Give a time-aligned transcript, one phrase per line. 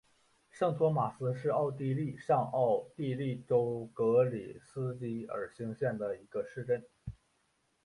[0.49, 6.83] 圣托马斯是奥地利上奥地利州格里斯基尔兴县的一个市镇。